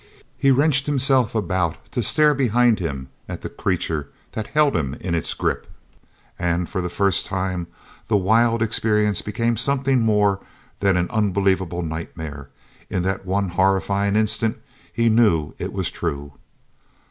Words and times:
He 0.35 0.49
wrenched 0.49 0.87
himself 0.87 1.35
about 1.35 1.77
to 1.91 2.01
stare 2.01 2.33
behind 2.33 2.79
him 2.79 3.09
at 3.29 3.43
the 3.43 3.49
creature 3.49 4.09
that 4.31 4.47
held 4.47 4.75
him 4.75 4.95
in 4.95 5.13
its 5.13 5.35
grip. 5.35 5.67
And, 6.39 6.67
for 6.67 6.81
the 6.81 6.89
first 6.89 7.27
time, 7.27 7.67
the 8.07 8.17
wild 8.17 8.63
experience 8.63 9.21
became 9.21 9.57
something 9.57 9.99
more 10.01 10.39
than 10.79 10.97
an 10.97 11.07
unbelievable 11.11 11.83
nightmare; 11.83 12.49
in 12.89 13.03
that 13.03 13.27
one 13.27 13.49
horrifying 13.49 14.15
instant 14.15 14.57
he 14.91 15.07
knew 15.07 15.53
it 15.59 15.71
was 15.71 15.91
true. 15.91 16.33